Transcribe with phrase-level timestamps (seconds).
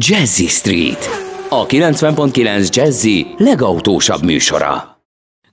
[0.00, 1.08] Jazzy Street.
[1.48, 4.97] A 90.9 Jazzy legautósabb műsora.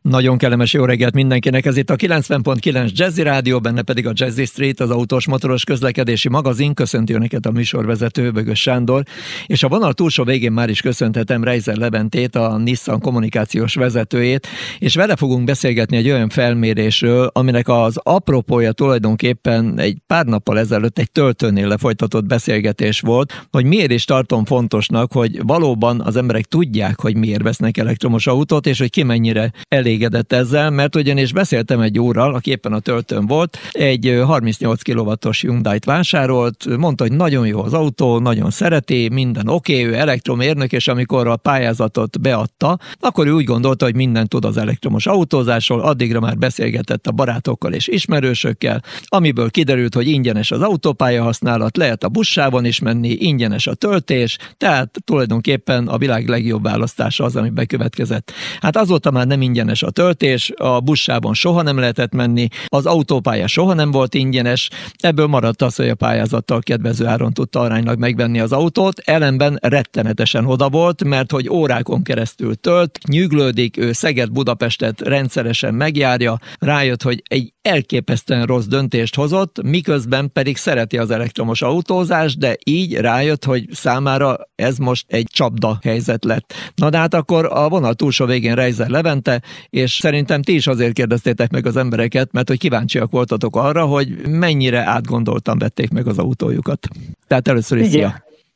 [0.10, 4.46] Nagyon kellemes jó reggelt mindenkinek, ez itt a 90.9 Jazzy Rádió, benne pedig a Jazzy
[4.46, 6.74] Street, az autós motoros közlekedési magazin.
[6.74, 9.04] Köszönti Önöket a műsorvezető Bögös Sándor,
[9.46, 14.48] és a vonal túlsó végén már is köszönhetem Reiser Leventét, a Nissan kommunikációs vezetőjét,
[14.80, 21.00] és vele fogunk beszélgetni egy olyan felmérésről, aminek az apropója tulajdonképpen egy pár nappal ezelőtt
[21.00, 27.00] egy töltőnél lefolytatott beszélgetés volt, hogy miért is tartom fontosnak, hogy valóban az emberek tudják,
[27.00, 31.80] hogy miért vesznek elektromos autót, és hogy ki mennyire elég elégedett ezzel, mert ugyanis beszéltem
[31.80, 37.48] egy úrral, aki éppen a töltőn volt, egy 38 kW-os Hyundai-t vásárolt, mondta, hogy nagyon
[37.48, 42.80] jó az autó, nagyon szereti, minden oké, okay, ő elektromérnök, és amikor a pályázatot beadta,
[43.00, 47.74] akkor ő úgy gondolta, hogy mindent tud az elektromos autózásról, addigra már beszélgetett a barátokkal
[47.74, 53.68] és ismerősökkel, amiből kiderült, hogy ingyenes az autópálya használat, lehet a buszsávon is menni, ingyenes
[53.68, 58.32] a töltés, tehát tulajdonképpen a világ legjobb választása az, ami bekövetkezett.
[58.60, 63.48] Hát azóta már nem ingyenes a töltés, a buszsában soha nem lehetett menni, az autópálya
[63.48, 68.40] soha nem volt ingyenes, ebből maradt az, hogy a pályázattal kedvező áron tudta aránylag megvenni
[68.40, 75.74] az autót, ellenben rettenetesen oda volt, mert hogy órákon keresztül tölt, nyüglődik, ő Szeged-Budapestet rendszeresen
[75.74, 82.56] megjárja, rájött, hogy egy elképesztően rossz döntést hozott, miközben pedig szereti az elektromos autózást, de
[82.64, 86.54] így rájött, hogy számára ez most egy csapda helyzet lett.
[86.76, 89.42] Na de hát akkor a vonal túlsó végén Reiser Levente,
[89.76, 94.08] és szerintem ti is azért kérdeztétek meg az embereket, mert hogy kíváncsiak voltatok arra, hogy
[94.30, 96.80] mennyire átgondoltan vették meg az autójukat.
[97.28, 98.10] Tehát először is szia!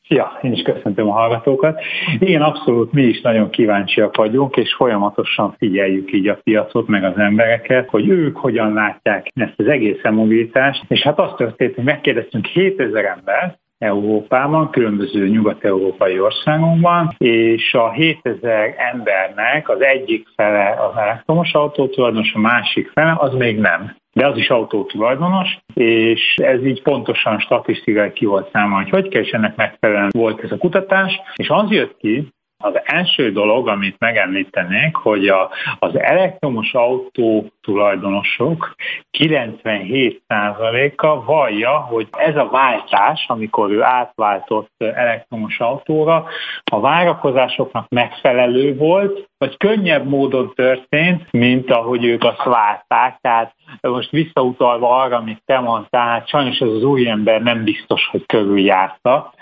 [0.07, 1.81] Szia, én is köszöntöm a hallgatókat.
[2.19, 7.17] Igen, abszolút mi is nagyon kíváncsiak vagyunk, és folyamatosan figyeljük így a piacot, meg az
[7.17, 10.83] embereket, hogy ők hogyan látják ezt az egész mobilitást.
[10.87, 18.75] És hát azt történt, hogy megkérdeztünk 7000 embert, Európában, különböző nyugat-európai országokban, és a 7000
[18.77, 23.95] embernek az egyik fele az elektromos autótulajdonos, a másik fele az még nem.
[24.13, 29.21] De az is autótulajdonos, és ez így pontosan statisztikai ki volt számolva, hogy hogy kell,
[29.21, 32.27] és ennek megfelelően volt ez a kutatás, és az jött ki,
[32.63, 35.49] az első dolog, amit megemlítenék, hogy a,
[35.79, 38.75] az elektromos autó tulajdonosok
[39.17, 46.25] 97%-a vallja, hogy ez a váltás, amikor ő átváltott elektromos autóra,
[46.71, 53.17] a várakozásoknak megfelelő volt, vagy könnyebb módon történt, mint ahogy ők azt várták.
[53.21, 58.07] Tehát most visszautalva arra, amit te mondtál, hát sajnos ez az új ember nem biztos,
[58.11, 59.33] hogy körüljárta,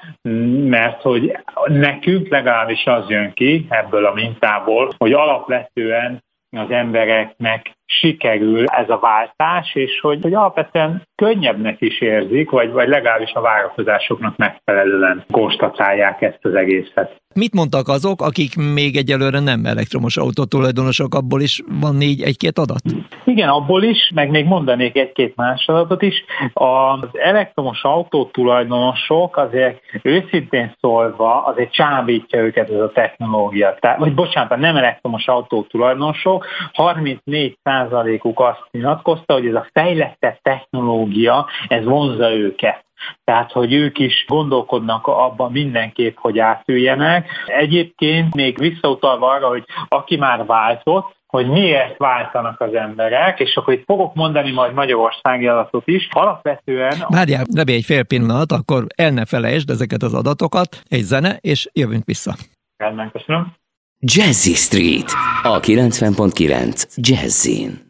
[0.67, 6.23] mert hogy nekünk legalábbis az jön ki ebből a mintából, hogy alapvetően
[6.57, 12.87] az embereknek sikerül ez a váltás, és hogy, hogy alapvetően könnyebbnek is érzik, vagy, vagy
[12.87, 17.21] legalábbis a várakozásoknak megfelelően konstatálják ezt az egészet.
[17.37, 22.57] Mit mondtak azok, akik még egyelőre nem elektromos autó tulajdonosok, abból is van négy, egy-két
[22.57, 22.81] adat?
[23.25, 26.23] Igen, abból is, meg még mondanék egy-két más adatot is.
[26.53, 33.77] Az elektromos autó tulajdonosok azért őszintén szólva azért csábítja őket ez a technológia.
[33.79, 40.39] Tehát, vagy bocsánat, nem elektromos autó tulajdonosok, 34 százalékuk azt nyilatkozta, hogy ez a fejlettebb
[40.41, 42.85] technológia, ez vonza őket.
[43.23, 47.29] Tehát, hogy ők is gondolkodnak abban mindenképp, hogy átüljenek.
[47.45, 53.73] Egyébként még visszautalva arra, hogy aki már váltott, hogy miért váltanak az emberek, és akkor
[53.73, 56.07] itt fogok mondani majd magyarországi adatot is.
[56.11, 56.93] Alapvetően...
[57.07, 61.69] Várjál, Rebi, egy fél pillanat, akkor el ne felejtsd ezeket az adatokat, egy zene, és
[61.73, 62.33] jövünk vissza.
[62.77, 63.53] Rendben, köszönöm.
[63.99, 65.11] Jazzy Street,
[65.43, 67.85] a 90.9 Jazzin.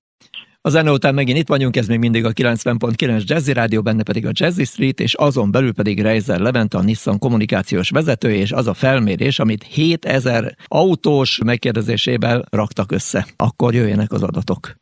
[0.62, 4.25] A zene után megint itt vagyunk, ez még mindig a 90.9 Jazzy Rádió, benne pedig
[4.25, 8.68] a Jazzy Street, és azon belül pedig Reiser Levente, a Nissan kommunikációs vezető, és az
[8.68, 13.28] a felmérés, amit 7000 autós megkérdezésével raktak össze.
[13.35, 14.75] Akkor jöjjenek az adatok.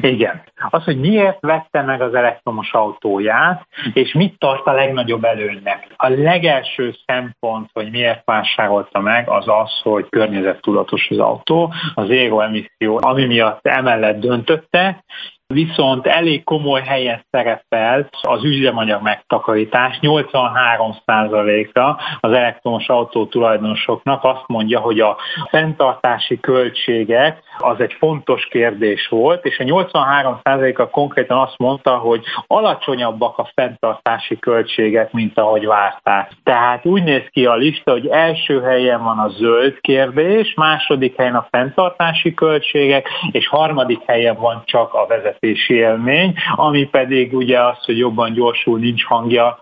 [0.00, 0.42] Igen.
[0.70, 5.86] Az, hogy miért vette meg az elektromos autóját, és mit tart a legnagyobb előnynek.
[5.96, 12.40] A legelső szempont, hogy miért vásárolta meg, az az, hogy környezettudatos az autó, az zéro
[12.40, 15.04] emisszió, ami miatt emellett döntötte,
[15.52, 19.98] viszont elég komoly helyen szerepel az üzemanyag megtakarítás.
[20.02, 25.16] 83%-a az elektromos autó tulajdonosoknak azt mondja, hogy a
[25.50, 33.38] fenntartási költségek az egy fontos kérdés volt, és a 83%-a konkrétan azt mondta, hogy alacsonyabbak
[33.38, 36.30] a fenntartási költségek, mint ahogy várták.
[36.42, 41.34] Tehát úgy néz ki a lista, hogy első helyen van a zöld kérdés, második helyen
[41.34, 47.60] a fenntartási költségek, és harmadik helyen van csak a vezetés vezetési élmény, ami pedig ugye
[47.60, 49.58] az, hogy jobban gyorsul, nincs hangja,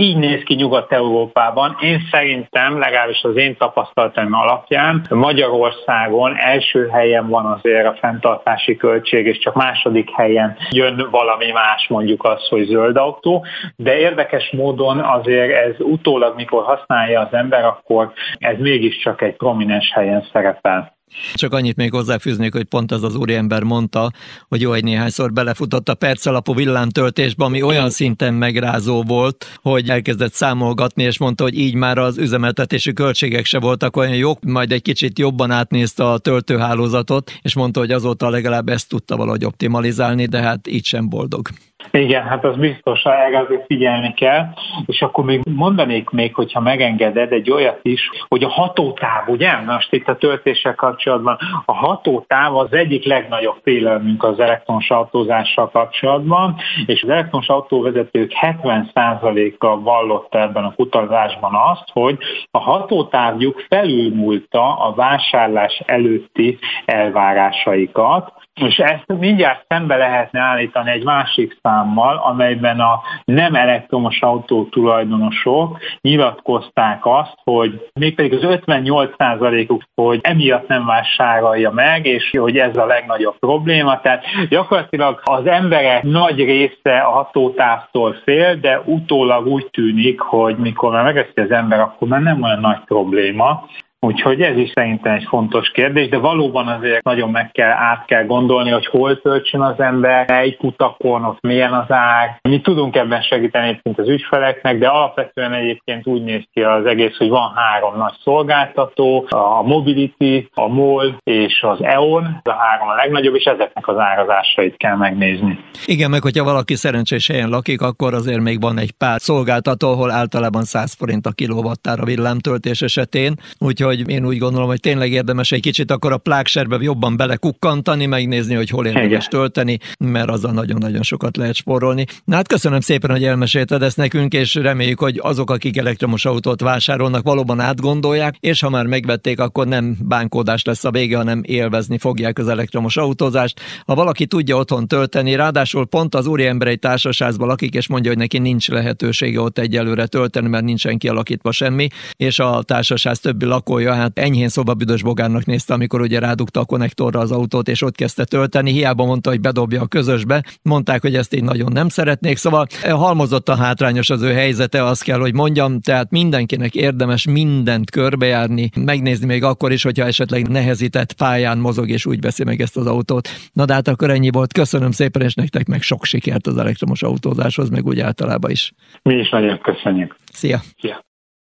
[0.00, 1.76] így néz ki Nyugat-Európában.
[1.80, 9.26] Én szerintem, legalábbis az én tapasztalatom alapján, Magyarországon első helyen van azért a fenntartási költség,
[9.26, 13.44] és csak második helyen jön valami más, mondjuk az, hogy zöld autó,
[13.76, 19.92] de érdekes módon azért ez utólag, mikor használja az ember, akkor ez mégiscsak egy prominens
[19.92, 20.93] helyen szerepel.
[21.34, 24.12] Csak annyit még hozzáfűznék, hogy pont az az úriember mondta,
[24.48, 30.32] hogy jó, egy néhányszor belefutott a percalapú villámtöltésbe, ami olyan szinten megrázó volt, hogy elkezdett
[30.32, 34.82] számolgatni, és mondta, hogy így már az üzemeltetési költségek se voltak olyan jók, majd egy
[34.82, 40.40] kicsit jobban átnézte a töltőhálózatot, és mondta, hogy azóta legalább ezt tudta valahogy optimalizálni, de
[40.40, 41.48] hát így sem boldog.
[41.90, 44.44] Igen, hát az biztos, erre azért figyelni kell,
[44.86, 49.92] és akkor még mondanék még, hogyha megengeded egy olyat is, hogy a hatótáv, ugye, most
[49.92, 57.02] itt a töltéssel kapcsolatban, a hatótáv az egyik legnagyobb félelmünk az elektromos autózással kapcsolatban, és
[57.02, 62.18] az elektromos autóvezetők 70%-a vallotta ebben a kutatásban azt, hogy
[62.50, 71.58] a hatótávjuk felülmúlta a vásárlás előtti elvárásaikat, és ezt mindjárt szembe lehetne állítani egy másik
[71.62, 80.68] számmal, amelyben a nem elektromos autó tulajdonosok nyilatkozták azt, hogy mégpedig az 58%-uk, hogy emiatt
[80.68, 84.00] nem vásárolja meg, és hogy ez a legnagyobb probléma.
[84.00, 90.92] Tehát gyakorlatilag az emberek nagy része a hatótávtól fél, de utólag úgy tűnik, hogy mikor
[90.92, 93.64] már megeszi az ember, akkor már nem olyan nagy probléma.
[94.04, 98.24] Úgyhogy ez is szerintem egy fontos kérdés, de valóban azért nagyon meg kell, át kell
[98.24, 102.38] gondolni, hogy hol töltsön az ember, egy kutakon, ott milyen az ár.
[102.42, 107.16] Mi tudunk ebben segíteni egyébként az ügyfeleknek, de alapvetően egyébként úgy néz ki az egész,
[107.16, 112.88] hogy van három nagy szolgáltató, a Mobility, a MOL és az EON, ez a három
[112.88, 115.58] a legnagyobb, és ezeknek az árazásait kell megnézni.
[115.86, 120.10] Igen, meg hogyha valaki szerencsés helyen lakik, akkor azért még van egy pár szolgáltató, ahol
[120.10, 125.52] általában 100 forint a kilovattára villámtöltés esetén, úgyhogy hogy én úgy gondolom, hogy tényleg érdemes
[125.52, 131.02] egy kicsit akkor a plákserbe jobban belekukkantani, megnézni, hogy hol érdemes tölteni, mert azzal nagyon-nagyon
[131.02, 132.04] sokat lehet spórolni.
[132.24, 136.60] Na hát köszönöm szépen, hogy elmesélted ezt nekünk, és reméljük, hogy azok, akik elektromos autót
[136.60, 141.98] vásárolnak, valóban átgondolják, és ha már megvették, akkor nem bánkódás lesz a vége, hanem élvezni
[141.98, 143.60] fogják az elektromos autózást.
[143.86, 148.18] Ha valaki tudja otthon tölteni, ráadásul pont az úriember egy társaságban lakik, és mondja, hogy
[148.18, 153.83] neki nincs lehetősége ott egyelőre tölteni, mert nincsen kialakítva semmi, és a társaság többi lakója
[153.84, 157.96] autója, hát enyhén szobabüdös bogárnak nézte, amikor ugye rádugta a konnektorra az autót, és ott
[157.96, 158.70] kezdte tölteni.
[158.70, 160.44] Hiába mondta, hogy bedobja a közösbe.
[160.62, 162.36] Mondták, hogy ezt így nagyon nem szeretnék.
[162.36, 165.80] Szóval halmozott a hátrányos az ő helyzete, azt kell, hogy mondjam.
[165.80, 172.06] Tehát mindenkinek érdemes mindent körbejárni, megnézni még akkor is, hogyha esetleg nehezített pályán mozog, és
[172.06, 173.28] úgy veszi meg ezt az autót.
[173.52, 174.52] Na de hát akkor ennyi volt.
[174.52, 178.72] Köszönöm szépen, és nektek meg sok sikert az elektromos autózáshoz, meg úgy általában is.
[179.02, 180.16] Mi is nagyon köszönjük.
[180.32, 180.60] Szia!
[180.80, 181.04] Szia!